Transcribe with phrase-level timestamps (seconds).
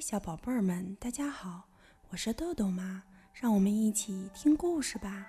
[0.00, 1.64] 小宝贝儿们，大家好，
[2.08, 3.02] 我是豆豆妈，
[3.34, 5.26] 让我们一起听故事吧。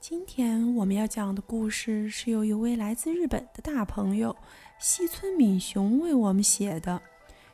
[0.00, 4.36] 今天我们要讲的故事是由一位来自日本的大朋友
[4.80, 7.00] 西村敏雄为我们写的，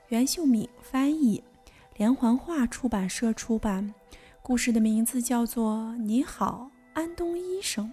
[0.08, 1.44] 袁秀敏翻译，
[1.96, 3.92] 连环画出版社出版。
[4.40, 7.88] 故事的名字叫做《你好，安东医生》。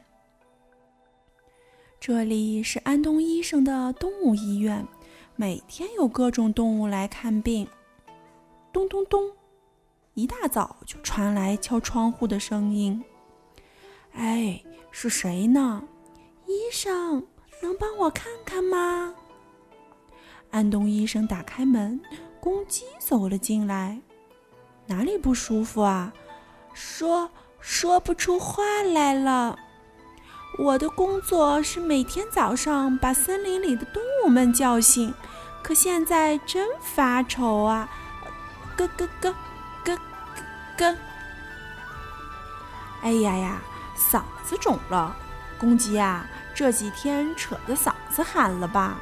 [2.00, 4.88] 这里是安东医生的动物医院。
[5.42, 7.68] 每天有各种动物来看病。
[8.72, 9.32] 咚咚咚，
[10.14, 13.04] 一大早就传来敲窗户的声音。
[14.14, 15.82] 哎，是谁呢？
[16.46, 17.26] 医生，
[17.60, 19.16] 能帮我看看吗？
[20.52, 22.00] 安东医生打开门，
[22.40, 24.00] 公鸡走了进来。
[24.86, 26.14] 哪里不舒服啊？
[26.72, 29.58] 说说不出话来了。
[30.60, 35.12] 我的工作是每天早上把森林里的动物们叫醒。
[35.64, 37.90] 可现在真发愁啊！
[38.78, 39.36] 咯咯咯，
[39.84, 39.98] 咯
[40.78, 40.96] 咯。
[43.04, 43.62] 哎呀呀，
[43.96, 45.16] 嗓子肿了，
[45.60, 48.98] 公鸡啊，这几天扯着嗓子喊了吧？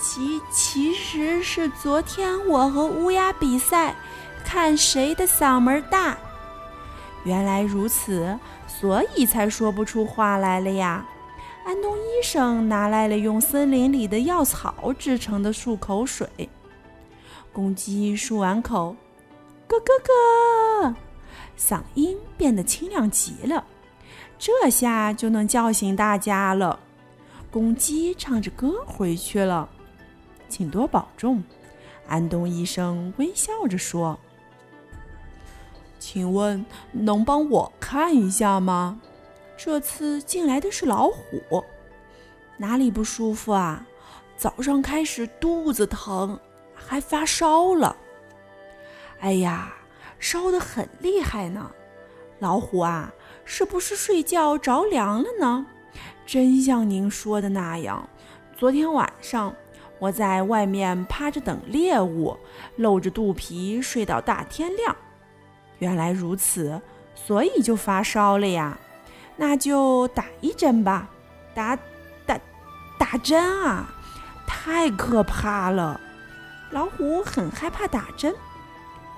[0.00, 3.96] 其其实是昨天我和乌鸦比赛，
[4.44, 6.16] 看谁的嗓门大。
[7.24, 11.04] 原来如此，所以才说不出话来了呀。
[11.68, 16.26] 安东医生拿来了用森林里的药草制成的漱口水。
[17.52, 18.96] 公鸡漱完口，
[19.66, 19.92] 咯咯
[20.82, 20.94] 咯，
[21.58, 23.66] 嗓音变得清亮极了。
[24.38, 26.80] 这下就能叫醒大家了。
[27.50, 29.68] 公鸡唱着歌回去了。
[30.48, 31.44] 请多保重，
[32.08, 34.18] 安东医生微笑着说
[36.00, 39.02] ：“请问能帮我看一下吗？”
[39.58, 41.64] 这次进来的是老虎，
[42.56, 43.84] 哪里不舒服啊？
[44.36, 46.38] 早上开始肚子疼，
[46.72, 47.96] 还发烧了。
[49.18, 49.74] 哎呀，
[50.20, 51.72] 烧得很厉害呢！
[52.38, 53.12] 老虎啊，
[53.44, 55.66] 是不是睡觉着凉了呢？
[56.24, 58.08] 真像您说的那样，
[58.56, 59.52] 昨天晚上
[59.98, 62.38] 我在外面趴着等猎物，
[62.76, 64.94] 露着肚皮睡到大天亮。
[65.80, 66.80] 原来如此，
[67.16, 68.78] 所以就发烧了呀。
[69.40, 71.06] 那就打一针吧，
[71.54, 71.78] 打
[72.26, 72.38] 打
[72.98, 73.86] 打针啊！
[74.44, 76.00] 太可怕了，
[76.70, 78.34] 老虎很害怕打针。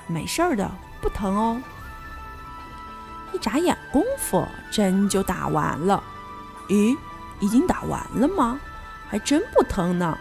[0.06, 0.70] 没事儿的，
[1.00, 1.62] 不疼哦。
[3.32, 6.02] 一眨眼功夫，针就打完了。
[6.68, 6.94] 咦，
[7.40, 8.60] 已经打完了吗？
[9.08, 10.18] 还真不疼呢。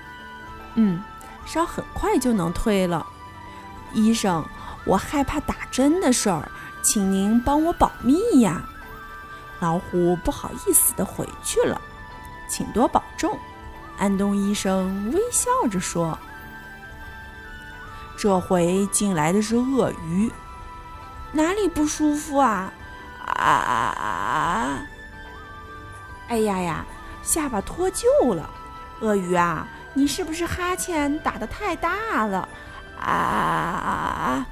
[0.75, 1.03] 嗯，
[1.45, 3.05] 烧很快就能退了。
[3.91, 4.45] 医生，
[4.85, 6.49] 我害怕打针的事儿，
[6.81, 8.63] 请您帮我保密呀。
[9.59, 11.79] 老虎不好意思地回去了，
[12.47, 13.37] 请多保重。
[13.97, 16.17] 安东医生微笑着说
[18.17, 20.31] ：“这回进来的是鳄鱼，
[21.33, 22.71] 哪里不舒服啊？
[23.25, 24.81] 啊！
[26.29, 26.85] 哎呀呀，
[27.21, 28.49] 下巴脱臼了。
[29.01, 32.47] 鳄鱼啊，你是不是哈欠打得太大了？
[33.01, 34.45] 啊！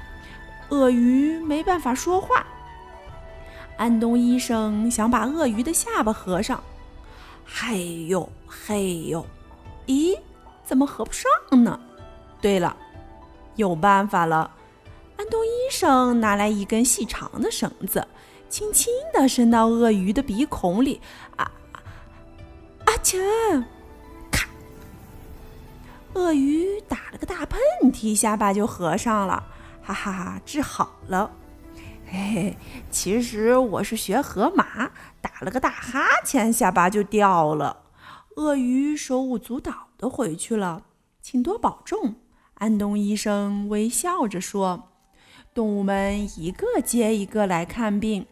[0.68, 2.44] 鳄鱼没办法说话。”
[3.78, 6.60] 安东医生想把鳄鱼的下巴合上，
[7.46, 9.24] 嘿呦嘿呦，
[9.86, 10.18] 咦，
[10.64, 11.30] 怎么合不上
[11.62, 11.78] 呢？
[12.40, 12.76] 对了，
[13.54, 14.50] 有办法了！
[15.16, 18.04] 安东医生拿来一根细长的绳子，
[18.48, 21.00] 轻轻地伸到鳄鱼的鼻孔里，
[21.36, 21.48] 啊
[22.84, 23.16] 啊切！
[24.32, 24.48] 咔！
[26.14, 27.60] 鳄鱼打了个大喷
[27.92, 29.44] 嚏，下巴就合上了，
[29.84, 31.30] 哈哈哈，治好了。
[32.10, 32.56] 嘿嘿，
[32.90, 37.84] 其实我是学河马，打了个大哈欠，下巴就掉了。
[38.36, 40.84] 鳄鱼手舞足蹈的回去了，
[41.20, 42.14] 请多保重。
[42.54, 44.88] 安东医生微笑着说
[45.52, 48.26] ：“动物们一个接一个来看病。”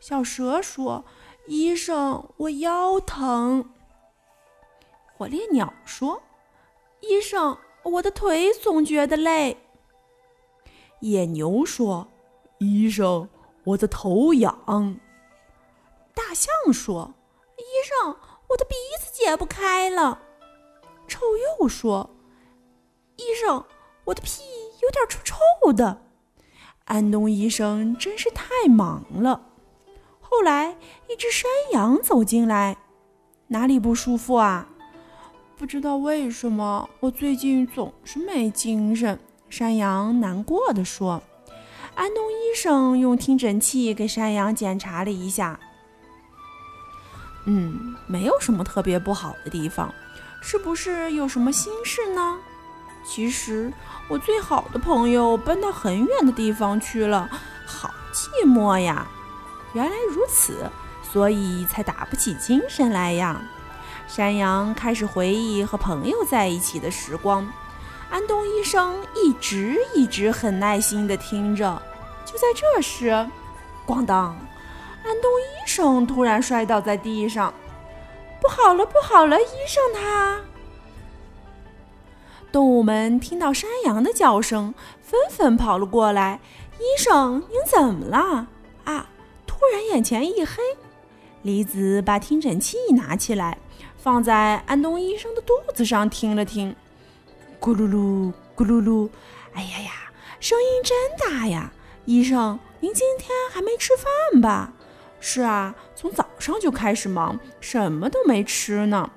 [0.00, 1.04] 小蛇说
[1.46, 3.68] ：“医生，我腰疼。”
[5.18, 6.22] 火烈鸟说
[7.02, 9.58] ：“医生，我的腿总觉得累。”
[11.00, 12.08] 野牛说。
[12.58, 13.28] 医生，
[13.64, 14.98] 我的头痒。
[16.14, 17.14] 大象说
[17.56, 18.16] ：“医生，
[18.48, 20.20] 我的鼻子解不开了。”
[21.06, 21.20] 臭
[21.58, 22.10] 鼬说
[23.16, 23.64] ：“医生，
[24.04, 24.42] 我的屁
[24.82, 26.02] 有点臭臭的。”
[26.86, 29.46] 安东医生真是太忙了。
[30.20, 30.76] 后来，
[31.08, 32.76] 一只山羊走进来
[33.48, 34.68] ：“哪里不舒服啊？”
[35.56, 39.18] 不知道为什么，我最近总是没精神。
[39.48, 41.22] 山羊难过的说。
[41.98, 45.58] 安东医生用听诊器给山羊检查了一下，
[47.44, 49.92] 嗯，没有什么特别不好的地方，
[50.40, 52.36] 是不是有什么心事呢？
[53.04, 53.72] 其实
[54.08, 57.28] 我最好的朋友搬到很远的地方去了，
[57.66, 59.04] 好寂寞呀！
[59.72, 60.70] 原来如此，
[61.02, 63.42] 所以才打不起精神来呀。
[64.06, 67.44] 山羊开始回忆和朋友在一起的时光。
[68.08, 71.82] 安东医生一直一直很耐心地听着。
[72.30, 73.26] 就在这时，
[73.86, 74.36] 咣当！
[75.02, 77.54] 安东医生突然摔倒在地上。
[78.38, 80.42] 不好了，不好了，医生他！
[82.52, 86.40] 动物们听到山羊的叫声，纷纷跑了过来。
[86.78, 88.46] 医生，您怎么了？
[88.84, 89.08] 啊！
[89.46, 90.62] 突然眼前一黑，
[91.40, 93.56] 李子把听诊器拿起来，
[93.96, 96.76] 放在安东医生的肚子上听了听，
[97.58, 99.08] 咕噜噜，咕噜噜，
[99.54, 99.92] 哎呀呀，
[100.38, 101.72] 声音真大呀！
[102.08, 104.72] 医生，您今天还没吃饭吧？
[105.20, 109.10] 是啊，从早上就开始忙，什么都没吃呢。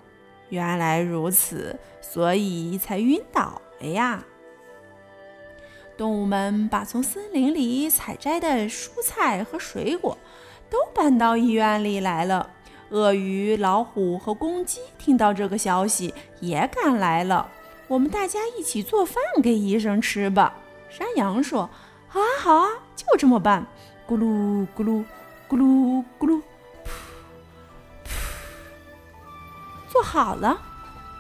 [0.49, 4.21] 原来如此，所以才晕倒了呀。
[5.95, 10.17] 动物们把从森林里采摘的蔬菜和水果
[10.69, 12.49] 都搬到医院里来了。
[12.89, 17.49] 鳄鱼、老虎和公鸡听到这个消息也赶来了。
[17.87, 20.57] 我们大家一起做饭给医生吃吧。
[20.89, 21.69] 山羊说
[22.13, 23.65] ：“好啊，好啊，就这么办。”
[24.05, 25.05] 咕噜咕噜，
[25.47, 26.41] 咕噜咕噜。
[29.87, 30.59] 做好了，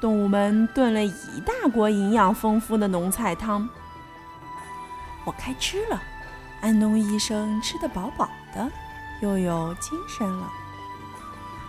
[0.01, 3.69] 动物们炖了一大锅营养丰富的浓菜汤。
[5.23, 6.01] 我开吃了，
[6.59, 8.69] 安东医生吃得饱饱的，
[9.21, 10.49] 又有精神了。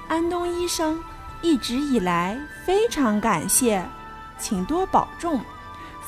[0.08, 1.00] 安东医生
[1.42, 2.36] 一直以来
[2.66, 3.86] 非常感谢，
[4.36, 5.40] 请多保重，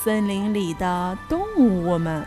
[0.03, 2.27] 森林里的动物们。